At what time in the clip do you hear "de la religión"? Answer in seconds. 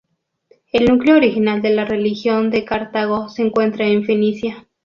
1.61-2.49